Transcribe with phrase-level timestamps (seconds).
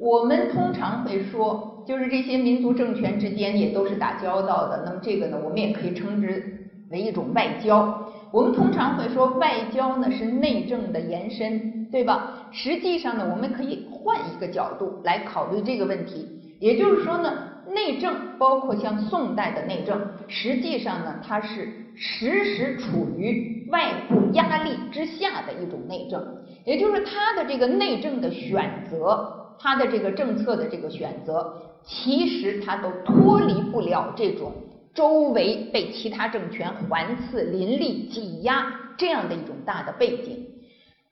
[0.00, 4.82] 我们通常会说，就是这些民族政权之间也都是打交道的。
[4.86, 8.10] 那么这个呢，我们也可以称之为一种外交。
[8.32, 12.48] 我们通常会说，外交呢是内政的延伸，对吧？
[12.50, 16.26] 实际上呢，我们可以换一个角度来考虑这个问题。
[16.60, 17.34] 也就是说呢，
[17.68, 26.26] 内政包括像宋代的内政，实际上呢，它是时时处于外部压力之下的一种内政。
[26.64, 34.52] 也就是它的这个内政的选择，他的这个政策的这个选择，其实他都脱离不了这种。
[34.92, 40.44] 周围被其他政权环伺、林立、挤压这样的一种大的背景，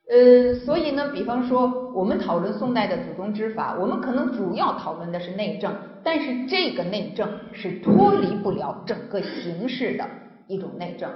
[0.09, 10.05] 呃，所以呢，比方说我们讨论宋代的祖宗之法，我们可能主要讨论的是内政，但是这个内政是脱离不了整个形势的
[10.47, 11.09] 一种内政。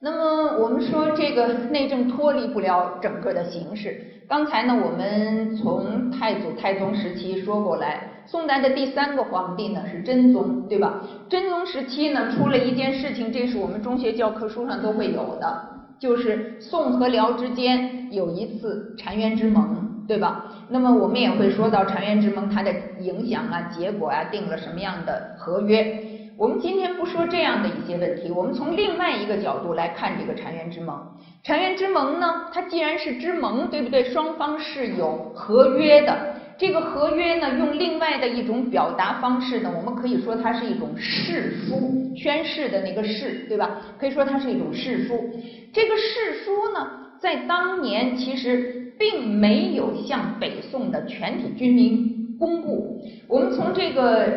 [0.00, 8.04] 那么我们说这个内政脱离不了整个的形势，刚才呢，我们从太祖、太宗时期说过来。
[8.24, 11.02] 宋代的第三个皇帝呢是真宗，对吧？
[11.28, 20.44] 真宗时期呢出了一件事情，这是我们中学教科书上都会有的，就是宋和辽之间有一次澶渊之盟，对吧？
[20.68, 26.04] 那么我们也会说到澶渊之盟它的影响啊、结果啊，定了什么样的合约。
[26.38, 30.96] 我们今天不说这样的一些问题，我们从另外一个角度来看这个澶渊之盟。
[31.44, 34.04] 澶渊之盟呢，它既然是之盟，对不对？
[34.04, 36.36] 双方是有合约的。
[36.56, 43.80] 这个合约呢，用另外的一种表达方式呢，我们可以说它是一种誓书，宣誓的那个誓，对吧？
[43.98, 45.30] 可以说它是一种誓书。
[45.72, 53.02] 这个誓书呢，在当年其实并没有向北宋的全体军民公布。
[53.26, 54.28] 我们从这个《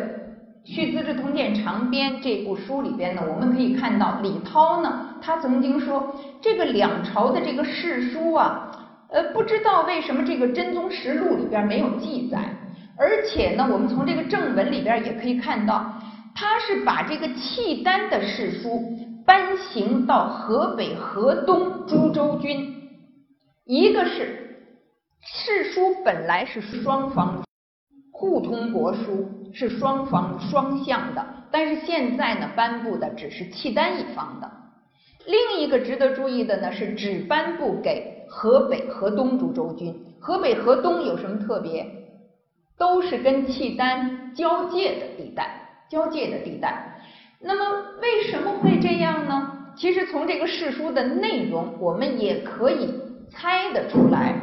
[0.64, 8.68] 续资治通鉴长编》这部书里边呢，我们可以看到李涛呢，他曾经说，这个两朝的这个世书啊。
[9.08, 12.48] 呃，不知道为什么这个《真宗实录》里边没有记载，
[12.96, 16.00] 而且呢，我们从这个正文里边也可以看到，
[16.34, 18.82] 他是把这个契丹的世书
[19.26, 22.74] 颁行到河北、河东诸州军。
[23.66, 24.64] 一个是
[25.20, 27.44] 世书本来是双方
[28.12, 34.50] 互通国书，是双方双向的，但是现在呢，颁布的只是契丹一方的。
[35.26, 38.12] 另一个值得注意的呢，是只颁布给。
[38.34, 41.86] 河北、河东诸州军，河北、河东有什么特别？
[42.78, 46.98] 都是跟契丹交界的地带，交界的地带。
[47.38, 49.52] 那么为什么会这样呢？
[49.76, 52.94] 其实从这个誓书的内容，我们也可以
[53.30, 54.34] 猜得出来。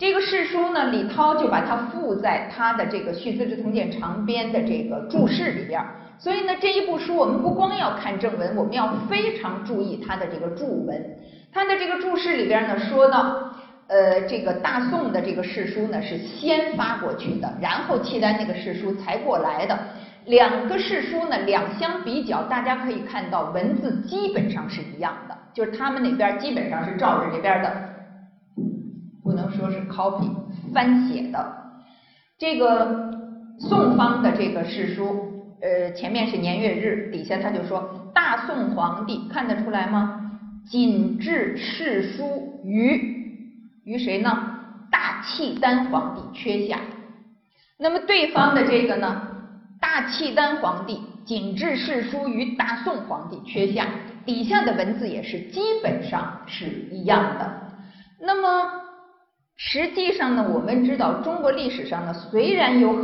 [0.00, 5.78] 这个世书呢，李涛就把它附在他的这个《续资治通鉴长编》的这个注释里边。
[6.18, 11.18] 所以呢，这一部书我们不光要看正文，我们要非常注意它的这个注文。
[11.52, 13.52] 它的这个注释里边呢，说到，
[13.88, 19.78] 呃，这个大宋的这个世书呢是先发过去的，然后契丹那个世书才过来的。
[20.24, 27.70] 两个世书呢两相比较，大家可以看到文字基本上是一样的，就是他们那边基本上是照着这边的，
[29.30, 30.28] 不能说是 copy
[30.74, 31.54] 翻写的。
[32.36, 33.14] 这个
[33.60, 40.32] 宋方的这个誓书，呃，前面是年月日，底下他就说大宋皇帝，看得出来吗？
[40.66, 43.46] 谨制誓书于
[43.84, 44.56] 于谁呢？
[44.90, 46.80] 大契丹皇帝缺下。
[47.78, 49.28] 那么对方的这个呢？
[49.80, 53.86] 大契丹皇帝谨制誓书于大宋皇帝缺下。
[54.26, 57.50] 底下的文字也是基本上是一样的。
[58.20, 58.70] 那么
[59.62, 62.96] 实际上呢，我们知道中国历史上呢，虽然有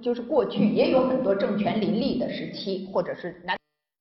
[0.00, 3.56] 就是过去也有很多政权林立的时期，或者是南。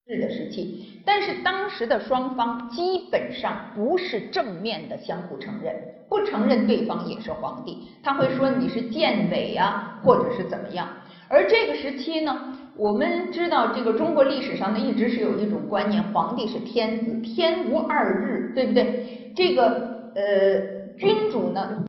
[0.06, 5.74] 日的时期，但是当时的双方基本上不是正面的相互承认，
[6.10, 10.90] 不承认对方也是皇帝，他会说你是建伪啊，或者是怎么样。
[11.30, 19.32] 而这个时期呢，我们知道这个中国历史上呢，一直是有一种观念，皇帝是天子，天无二日，对不对？
[19.34, 21.86] 这个呃，君主呢，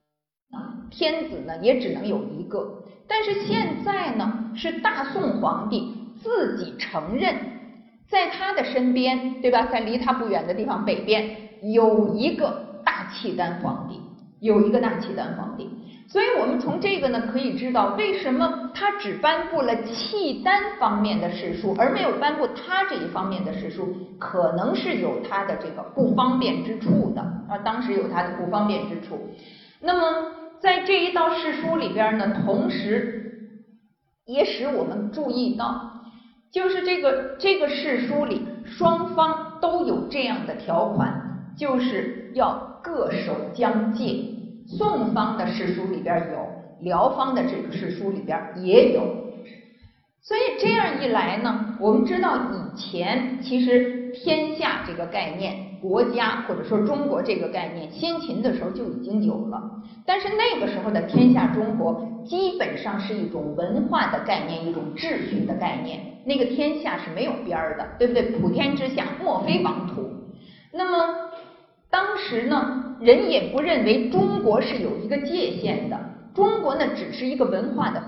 [0.95, 2.65] 天子呢也只能有一个。
[3.09, 5.93] 但是现在呢，是大宋皇帝
[6.23, 7.35] 自己承认。
[8.09, 9.67] 在他的身边，对吧？
[9.73, 14.01] 在离他不远的地方，北边有一个大契丹皇帝，
[14.41, 15.69] 有一个大契丹皇帝。
[16.07, 27.59] 所以我们从这个呢，可以知道为什么他只颁布了契丹方面的史书，而没有颁布他这一方面的史书，可能是有他的这个不方便之处的啊。
[27.65, 29.19] 当时有他的不方便之处。
[29.81, 30.31] 那么
[30.65, 33.61] 在这一道誓书里边呢，同时
[34.25, 35.91] 也使我们注意到。
[36.51, 44.25] 就是这个这个誓书里，双方都有这样的条款，就是要各守疆界。
[44.67, 46.49] 宋方的誓书里边有，
[46.81, 49.03] 辽方的这个史书里边也有。
[50.23, 59.63] 所以这样一来呢，我们知道以前其实天下这个概念、国家或者说中国这个概念，先秦的时候就已经有了。
[60.07, 66.01] 但是那个时候的天下中国，基本上是一种文化的概念，一种秩序的概念。
[66.25, 68.23] 那个天下是没有边儿的，对不对？
[68.31, 70.09] 普天之下，莫非王土。
[70.73, 71.29] 那么
[71.91, 76.01] 当时呢，人也不认为中国是有一个界限的，
[76.35, 78.03] 中国呢只是一个文化的。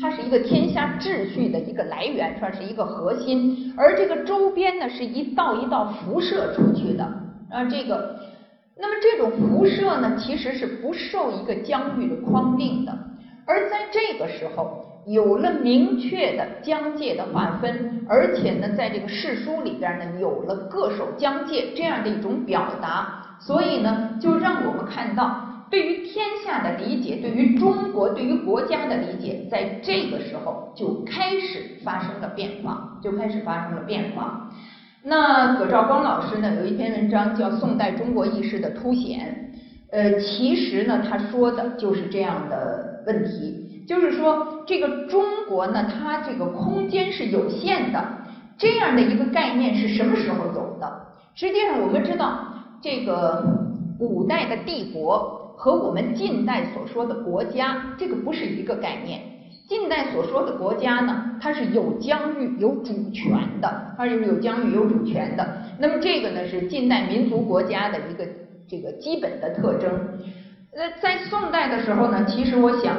[0.00, 7.04] 它是一个天下秩序的一个来源，算是一个核心，而这个周边呢是一道一道辐射出去的，
[7.50, 8.16] 啊，这个，
[8.78, 12.96] 那么这种辐射呢其实是不受一个疆域的框定的，
[13.44, 25.47] 而在这个时候有了明确的疆界的划分，而且呢在这个世书里边呢有了各守疆界这样的一种表达，所以呢就让我们看到。
[25.70, 34.50] 对于天下的理解，对于中国，对于国家的理解，在这个时候就开始发生了变化，就开始发生了变化。
[35.02, 39.52] 那葛兆光老师呢，有一篇文章叫《宋代中国意识的凸显》，
[39.92, 48.02] 呃，其实呢，他说的就是这样的问题，就是说这个中国呢，它这个空间是有限的，
[48.56, 51.00] 这样的一个概念是什么时候有的？
[51.34, 53.44] 实际上，我们知道这个
[53.98, 55.44] 古代的帝国。
[55.58, 59.20] 和我们近代所说的国家，这个不是一个概念。
[59.68, 65.64] 近代所说的国家呢，它是有疆域、有主权的，它就是有疆域、有主权的。
[65.80, 68.24] 那么这个呢，是近代民族国家的一个
[68.68, 69.90] 这个基本的特征。
[70.72, 72.96] 那，在宋代的时候呢，其实我想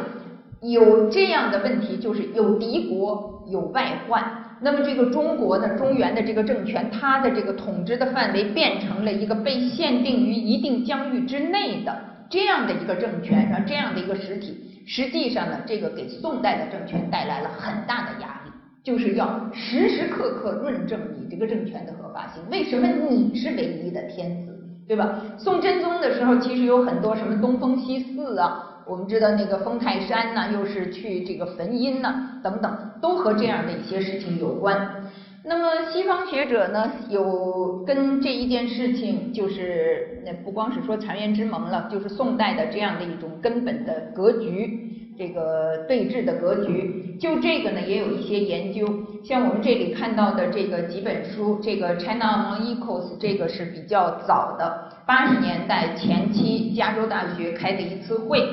[0.61, 4.21] 有这样的问题，就是有敌国、有外患。
[4.59, 12.08] 那么这个中国呢，中原的这个政权，它的这个统治的范围变成了一个被限定于一定疆域之内的。
[12.29, 18.51] 这样的一个政权，然后这样的一个实体，实际上呢，这个给宋代的政权带来了很大的压力，
[18.83, 22.43] 就是要时时刻刻论证你这个政权的合法性。
[22.51, 25.21] 为什么你是唯一的天子，对吧？
[25.37, 34.98] 宋真宗的时候，其实有很多什么东风西祀啊，我们知道那个封泰山呢，又是去这个焚阴呢，等等，都和这样的一些事情有关。
[35.45, 48.85] 那么西方学者呢，有跟这一件事情，就是那不光是说澶渊之盟了，就是宋代的这样的一种根本的格局，这个对峙的格局，就这个呢也有一些研究。
[49.23, 58.45] 像我们这里看到的这个几本书，这个 China Among Equals 这个是比较早的，八十年代前期加州大学开的一次会。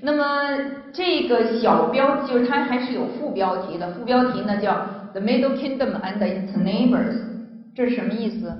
[0.00, 0.56] 那么
[0.92, 4.86] 这个小标就是它还是有副标题的，副标题呢叫。
[5.12, 7.16] The Middle Kingdom and its neighbors，
[7.74, 8.52] 这是什么意思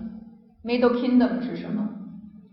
[0.64, 1.88] ？Middle Kingdom 是什么？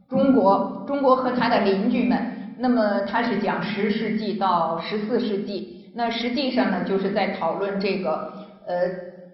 [0.10, 2.34] 中国，中国和它的邻居们。
[2.58, 5.92] 那么它是讲十世纪到十四世纪。
[5.94, 8.34] 那实际上呢，就是在讨论这个
[8.66, 8.88] 呃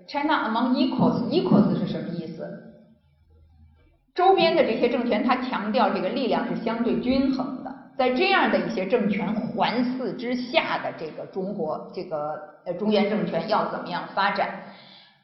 [0.08, 1.30] ，China among equals。
[1.30, 2.74] equals 是什么意思？
[4.16, 7.72] 周边的这些政权，它强调这个力量是相对均衡的。
[7.98, 14.50] 在这样的一些政权环伺之下的这个中国，这个呃中原政权要怎么样发展？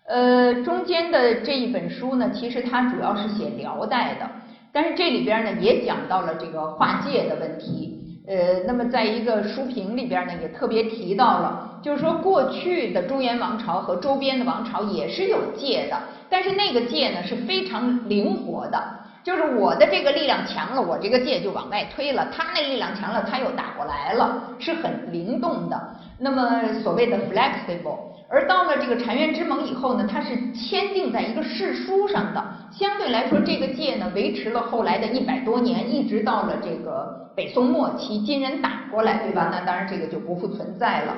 [0.06, 4.30] 呃，中间的这一本书呢，其实它主要是写辽代的，
[4.72, 7.94] 但是这里边呢也讲到了这个划界的问题。
[8.25, 15.98] 呃，那么在一个书评里边呢，也特别提到了，就是说过去的中原王朝和周边的王朝也是有界的，
[16.29, 18.82] 但是那个界呢是非常灵活的。
[19.24, 25.96] 就是我的这个力量强了，我这个界就往外推了；他那力量强了，他又打过来了，是很灵动的。
[26.19, 27.97] 那么所谓的 flexible，
[28.27, 39.50] 而到了这个澶渊之盟以后呢，它是签订在一个誓书上的，相对来说这个界呢维持了后来的一百多年，一直到了这个北宋末期，金人打过来，对吧？
[39.51, 41.15] 那当然这个就不复存在了。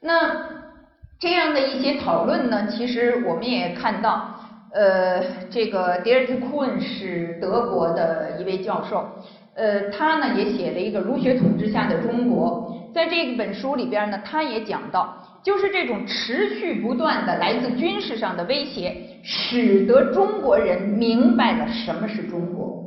[0.00, 0.18] 那
[1.18, 4.30] 这样的一些讨论呢，其实我们也看到。
[4.76, 9.06] 呃，这个迪尔兹库恩是德国的一位教授，
[9.54, 22.82] 呃，他呢也写了一个儒学统治下的中国，在这本书里边呢，他也讲到，就是这种持续不断的来自军事上的威胁，使得中国人明白了什么是中国，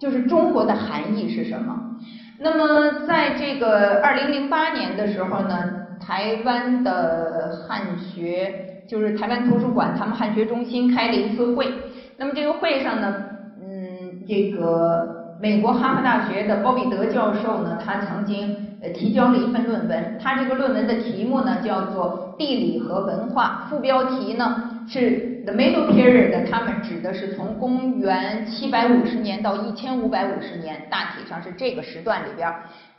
[0.00, 1.74] 就是中国的含义是什么。
[2.38, 8.64] 那么在这个二零零八年的时候呢，台湾的汉学。
[8.88, 11.66] 就是台湾图书馆，他们汉学中心开了一次会。
[12.18, 13.16] 那么这个会上呢，
[13.60, 20.18] 嗯，这个美国哈佛大学的鲍比德教授呢，他曾经呃提交了一份论文。
[20.18, 26.50] 他这个论文的题目呢叫做《地理和文化》，副标题呢是 The Middle Period。
[26.50, 32.50] 他们指的是从公元七百五十年到一千五百五十年，大体上是这个时段里边。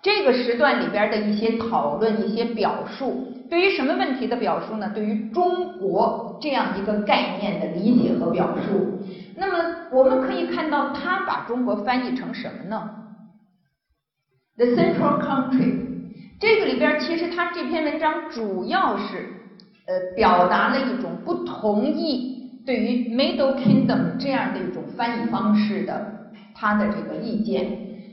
[0.03, 4.91] 这个时段里边的一些讨论、一些表述，对于什么问题的表述呢？
[4.93, 8.99] 对于中国这样一个概念的理解和表述。
[9.37, 12.89] 那么我们可以看到，他把中国翻译成什么呢
[14.57, 15.85] ？The Central Country。
[16.39, 19.29] 这个里边其实他这篇文章主要是
[19.85, 27.65] 呃表达了一种不同意对于 Middle Kingdom 这样的一种翻译方式的他的这个意见。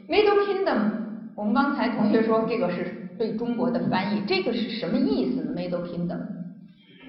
[0.09, 1.02] Middle Kingdom。
[1.37, 6.21] 我们刚才同学说这个是对中国的翻译，这个是什么意思呢？Middle Kingdom，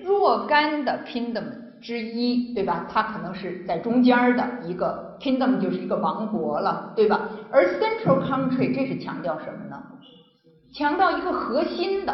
[0.04, 1.44] 若干的 Kingdom
[1.86, 2.88] 之一，对吧？
[2.92, 7.30] 它可能是在中间的一个 Kingdom，就是一个王国了，对吧？
[7.52, 9.84] 而 Central Country 这是强调什么呢？
[10.74, 12.14] 强调一个核心的，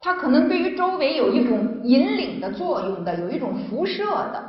[0.00, 4.44] 它可能对于周围有一种引领的作用的，有一种辐射的。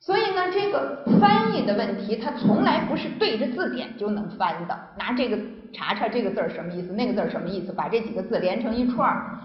[0.00, 4.78] 所以呢，这个翻译的问题，它从来不是对着字典就能翻的。
[4.98, 5.38] 拿这个
[5.74, 9.38] 查查这个字儿什么意思，那个字儿什么意思，把这几个字连成一串儿。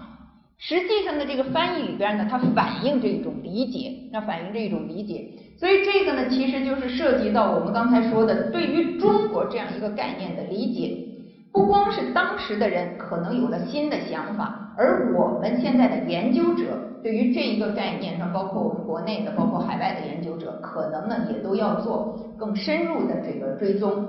[0.62, 5.26] 实际上呢，这个翻译里边呢，它反映着一种理解，那反映着一种理解。
[5.58, 11.06] 所以这个呢，其实就是涉及到我们刚才说的对于中国这样一个概念的理解。
[11.52, 16.64] 不光是当时的人可能有了新的想法，而我们现在的研究者
[17.02, 24.06] 对于这一个概念呢，包括我们国内的，包括海外的研究者，可能呢也都要做更深入的这个追踪。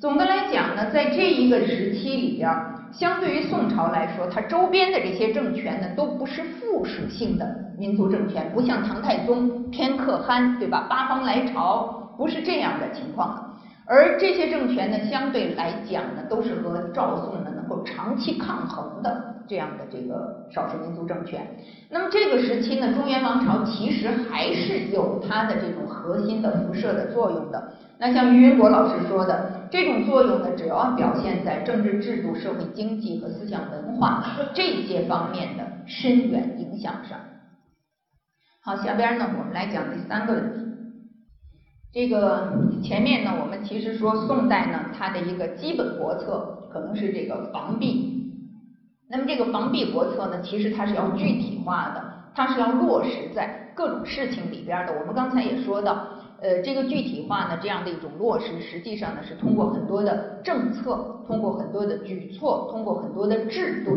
[0.00, 2.52] 总的来讲呢，在这一个时期里边，
[2.96, 7.44] 相对于宋朝来说，它周边的这些政权呢，都不是附属性的
[7.76, 10.86] 民族政权，不像唐太宗偏可汗，对吧？
[10.88, 13.50] 八方来朝，不是这样的情况。
[13.86, 21.46] 而这些政权呢，相对来讲呢，都是和赵宋呢能够长期抗衡的这样的这个少数民族政权。
[21.90, 27.72] 那么这个时期呢，中原王朝其实还是有它的这种核心的辐射的作用的。
[27.98, 37.18] 那像于云国老师说的，这种作用呢，主要表现在政治制度、社会经济和思想文化这些方面的深远影响上。
[38.62, 40.60] 好，下边呢，我们来讲第三个问题。
[41.92, 42.52] 这个
[42.84, 48.32] 前面呢，我们其实说宋代呢，它的一个基本国策可能是这个防弊。
[49.10, 52.00] 那么这个防弊国策呢，其实它是要具体化的，
[52.32, 54.96] 它是要落实在各种事情里边的。
[55.00, 56.06] 我们刚才也说到，
[56.40, 63.92] 呃，这个具体化呢，这样的一种落实，实际上呢是通过很多的政策，通过很多的举措，通过很多的制度，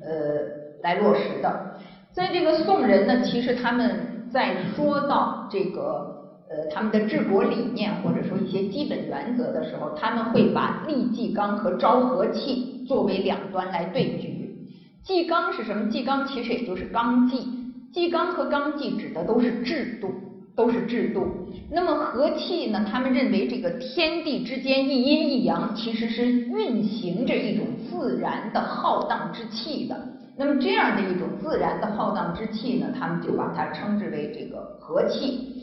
[0.00, 1.78] 呃，来落实的。
[2.12, 6.16] 在这个宋人呢，其实他们在说到这个。
[6.50, 14.66] 呃，他们的治国理念或者说一些基本原则的时候，他们会把立纪纲和昭和气作为两端来对举。
[15.04, 15.90] 纪纲是什么？
[15.90, 17.46] 纪纲其实也就是纲纪。
[17.92, 20.10] 纪纲和纲纪指的都是制度，
[20.58, 21.28] 都是制度。
[21.70, 22.84] 那么和气呢？
[22.90, 29.96] 他们认为这个天地之间一阴一阳，其实是运行着一种自然的浩荡之气的。
[30.36, 35.62] 那么这样的一种自然的浩荡之气呢，他们就把它称之为这个和气。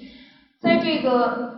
[0.62, 1.54] 在这个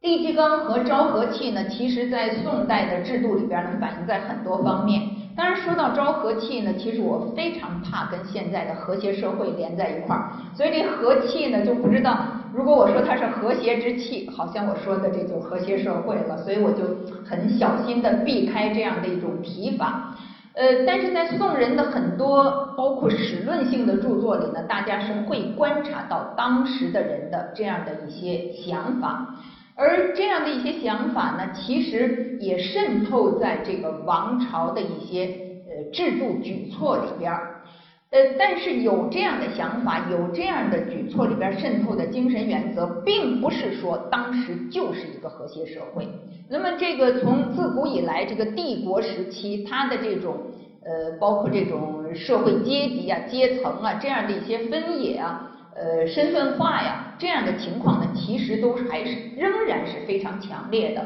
[0.00, 5.02] 地气纲和昭和气呢，其实在宋代的制度里边呢，反映在很多方面。
[5.36, 12.18] 当然说到昭和气呢，其实我非常怕跟现在的和谐社会连在一块儿，所以这和气呢就不知道，
[12.52, 16.84] 如果我说它是和谐之气，好像我说的这就和谐社会了，所以我就
[17.24, 20.14] 很小心的避开这样的一种提法。
[20.52, 29.36] 呃，但是在宋人的很多包括史论性的著作里呢，大家是会观察到当时的人的这样的一些想法，
[29.80, 35.24] 而这样的一些想法呢，其实也渗透在这个王朝的一些
[35.66, 37.62] 呃制度举措里边儿。
[38.10, 46.06] 呃，但是有这样的想法，有这样的举措里边渗透的精神原则，并不是说当时就是一个和谐社会。
[46.48, 50.36] 那么，这个从自古以来，这个帝国时期，它的这种
[50.84, 61.04] 呃，包括这种社会阶级啊、阶层啊这样的一些分野啊、呃身份化呀这样的情况呢，其实都还是仍然是非常强烈的。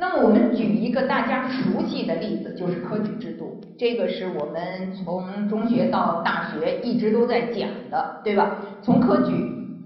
[0.00, 3.60] 那么我们举一个大家熟悉的例子，就是科举制度。
[3.76, 8.58] 这个是我们从中学到大学一直都在讲的，对吧？
[8.80, 9.32] 从科举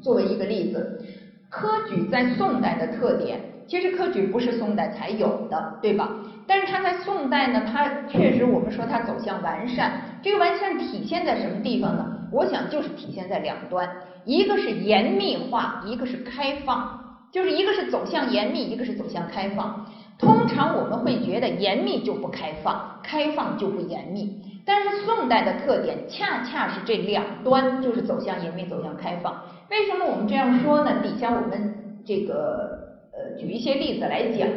[0.02, 1.02] 作为一个例子，
[1.49, 6.11] 科举在宋代的特点，其实科举不是宋代才有的，对吧？
[6.47, 10.19] 但是它在宋代呢，它确实我们说它走向完善。
[10.23, 12.19] 这个完善体现在什么地方呢？
[12.33, 13.89] 我想就是体现在两端，
[14.25, 16.99] 一个是严密化，一个是开放，
[17.31, 19.87] 就是一个是走向严密，一个是走向开放。
[20.19, 24.41] 通常我们会觉得严密就不开放，开放就不严密。
[24.65, 29.43] 但是宋代的特点恰恰是这两端，就是走向严密，走向开放。
[29.71, 31.03] 为什么我们这样说呢？
[31.03, 31.75] 底下我们
[32.05, 34.49] 这个呃举一些例子来讲。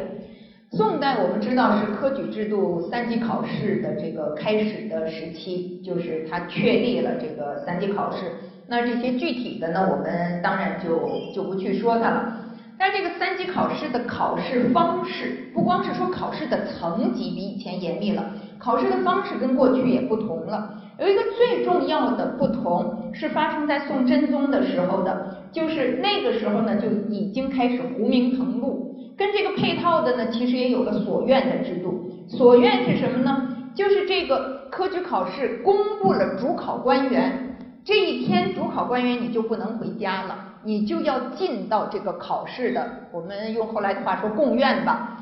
[0.72, 8.32] 宋代我们知道是科举制度三级考试的这个开始的时期，就是它确立了这个三级考试。
[8.66, 12.34] 那这些具体的呢，我们当然就就不去说它了。
[12.76, 20.74] 但这个三级考试的考试方式，不光是说考试的层级比以前严密了，考试的方式跟过去也不同了。
[20.98, 32.10] 有一个最重要的不同是发生在宋真宗的时候的，就是那个时候呢就已经开始糊名誊录，跟这个配套的呢其实也有了所院的制度。
[32.28, 33.56] 所院是什么呢？
[33.74, 40.54] 就是这个科举考试公布了主考官员，这一天主考官员你就不能回家了。
[40.64, 45.18] 你就要进到这个考试的，我们用后来的话说贡院吧，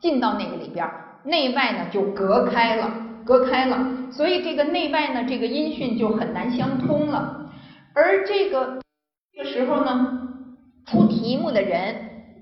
[0.00, 0.90] 进到那个里边，
[1.22, 2.90] 内外呢就隔开了，
[3.28, 7.50] 隔开了，所以这个内外呢这个音讯就很难相通了。
[7.94, 8.80] 而这个
[9.36, 10.18] 这个时候呢，
[10.86, 11.94] 出题目的人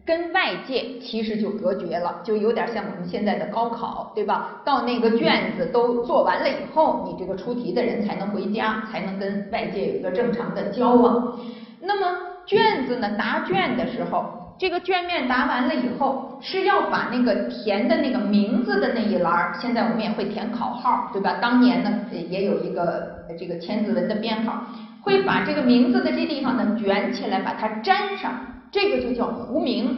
[0.07, 4.62] 跟外界其实就隔绝了，就有点像我们现在的高考，对吧？
[4.64, 11.37] 到那个卷子都做完了以后，你这个出题的人才能回家，才能跟外界有一个正常的交往。
[11.81, 12.19] 那么。
[12.47, 13.11] 卷子呢？
[13.19, 21.39] 答卷的时候，这个卷面答完了以后，是要把那个填的那个名字的那一栏现在我们也会填考号，对吧？
[21.43, 24.65] 当年呢，也有一个这个千字文的编号，
[25.03, 28.33] 会把这个名字的这地方呢卷起来，把它粘上，
[28.73, 29.95] 这个就叫糊名。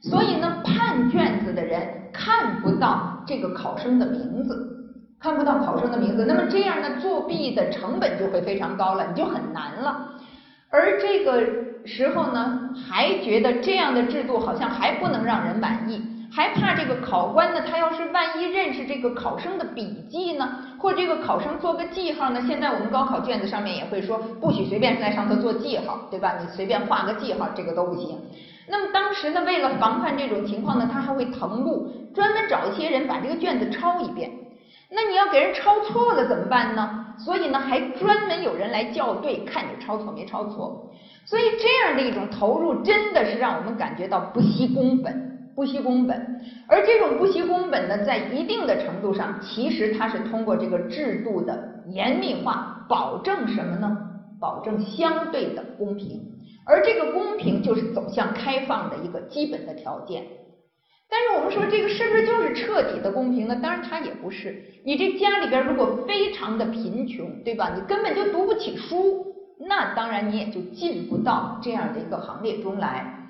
[0.00, 4.56] 所以呢，判卷子的人看不到这个考生的名字，
[5.20, 10.12] 看不到考生的名字，那么这样呢，作弊的成本就会非常高了，你就很难了。
[10.70, 11.71] 而这个。
[11.84, 20.48] 时候呢，还觉得这样的制度好像还不能让人满意，还怕这个考官呢，他要是万一认识这个考生的笔记呢，
[20.78, 22.40] 或者这个考生做个记号呢？
[22.46, 26.34] 现在我们高考卷子上面也会说，不许随便在上头做记号，对吧？
[26.40, 28.18] 你随便画个记号，这个都不行。
[28.68, 34.30] 那么当时呢，为了防范这种情况呢，他还会誊录，专门找一些人把这个卷子抄一遍。
[34.88, 37.06] 那你要给人抄错了怎么办呢？
[37.18, 40.90] 所以呢，还专门有人来校对，看你抄错没抄错。
[41.32, 46.42] 所以这样的一种投入，真的是让我们感觉到不惜工本，不惜工本。
[46.68, 53.96] 而这种不惜工本呢，在一定的程度上，其实它是通过这个制度的严密化，保证什么呢？
[54.38, 56.20] 保证相对的公平。
[56.66, 60.24] 而这个公平，就是走向开放的一个基本的条件。
[61.08, 63.58] 但是我们说，这个是不是就是彻底的公平呢？
[63.62, 64.62] 当然，它也不是。
[64.84, 67.72] 你这家里边如果非常的贫穷，对吧？
[67.74, 69.31] 你根本就读不起书。
[69.68, 73.28] 那当然你也就进不到这样的一个行列中来。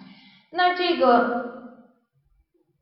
[0.51, 1.75] 那这个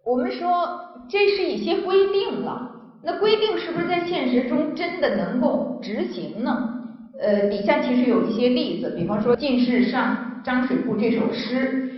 [0.04, 2.70] 我们说这是一些规定了，
[3.02, 6.76] 那规定是不是在现实中真的能够执行呢？
[7.20, 11.92] 呃，底下其实有一些例子，比方说《进士上》张水部这首诗，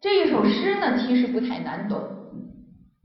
[0.00, 2.00] 这一首诗呢其实不太难懂，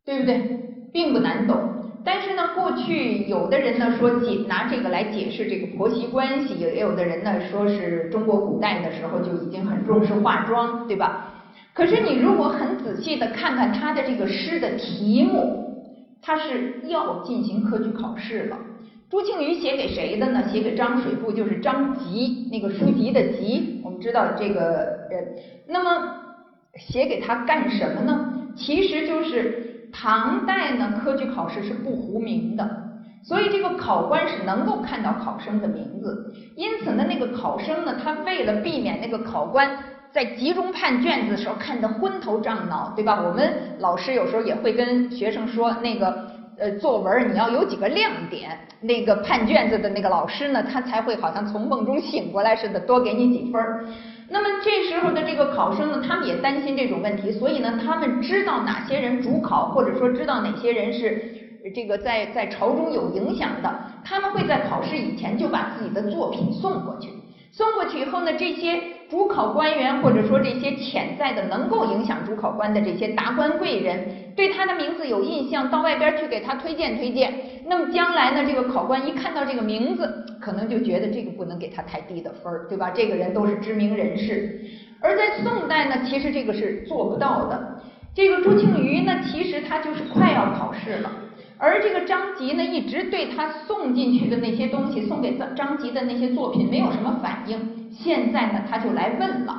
[0.06, 0.90] 对不对？
[0.94, 1.77] 并不难懂。
[2.08, 11.34] 但是呢，过去有的人呢说解拿这个来解释这个婆媳关系，也有的人呢说是中国古代的时候就已经很重视化妆，对吧？
[11.74, 15.84] 可是你如果很仔细的看看他的这个诗的题目，
[16.22, 18.58] 他是要进行科举考试了。
[19.10, 20.42] 朱庆余写给谁的呢？
[20.50, 23.82] 写给张水部，就是张籍，那个书籍的籍。
[23.84, 25.36] 我们知道这个人，
[25.68, 26.16] 那么
[26.78, 28.48] 写给他干什么呢？
[28.56, 29.67] 其实就是。
[29.92, 32.70] 唐代呢，科举考试是不糊名的，
[33.24, 36.34] 所以这个考官是能够看到考生的名字。
[36.56, 39.70] 因此呢，那个考生呢，他为了避免那个考官
[40.12, 43.22] 在集中判卷子的时候看得昏头胀脑，对吧？
[43.22, 53.86] 我们老师有时候也会跟学生说，那个呃，作文你要有几个亮点，那个判卷子的那个老师呢，他才会好像从梦中醒过来似的，多给你几分儿。
[54.30, 67.10] 那么这时候的这个考生呢，他们也担心这种问题，所以呢，他们知道哪些人主考，或者说知道哪些人是这个在在朝中有影响的，他们会在考试以前就把自己的作品送过去。
[67.52, 77.34] 送过去以后呢，这些主考官员或者说这些潜在的能够影响主考官的这些达官贵人，对他的名字有印象，到外边去给他推荐推荐。
[77.66, 82.92] 那么将来呢，这个考官一看到这个名字，可能就觉得这个不能给他太低的分儿，对吧？
[82.92, 84.62] 这个人都是知名人士。
[85.00, 87.82] 而在宋代呢，其实这个是做不到的。
[88.14, 91.12] 这个朱庆余呢，其实他就是快要考试了。
[91.58, 97.77] 而这个张籍呢，一直对他送进去的那些东西，送给张张籍的那些作品没有什么反应。
[98.00, 99.56] 现在呢，他就来问了：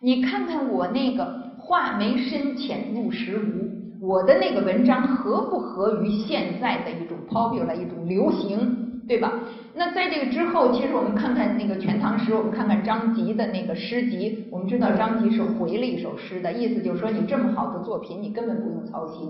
[0.00, 9.32] 你看看我那个画眉深浅入时无，我的那个文章合不合于现在的一种 popular 一种流行，对吧？
[9.74, 19.28] 那在这个之后，其实我们看看那个《全唐诗》，我们看看张籍的那个诗集，我们知道张籍是回了一首诗的意思，就是说你这么好的作品，你根本不用操心。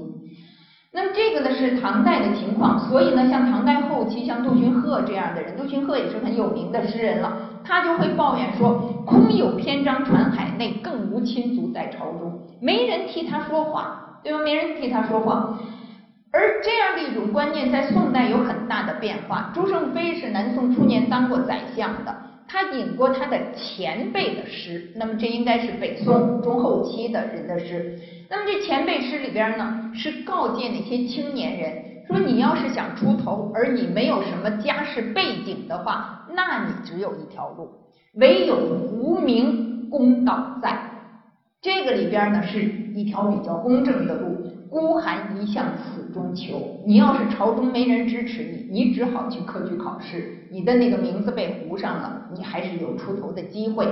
[0.92, 14.40] 那么这个呢是唐代的情况，所以呢，像唐代后期，像杜荀鹤这样的人，杜荀鹤也是很有名的诗人了，他就会抱怨说：“空有篇章传海内，更无亲族在朝中，没人替他说话，对吧？
[14.44, 15.59] 没人替他说话。”
[16.33, 19.51] 而这样的一种观念，在宋代有很大的变化。
[19.53, 22.14] 朱胜非是南宋初年当过宰相的，
[22.46, 27.99] 他引过他的前辈的诗，那么这应该是北宋中后期的人的诗。
[28.29, 37.68] 那么这前辈诗里边呢，是告诫那些青年人说：你要是想出头，而你没有什么家世背景的话，那你只有一条路，
[38.14, 40.90] 唯有无名公道在。
[41.62, 44.36] 这个里边呢，是一条比较公正的路。
[44.70, 53.88] 孤寒一向此中求，你要是朝中没人支持你，你只好去科举考试，你的那个名字被糊上了，你还是有出头的机会。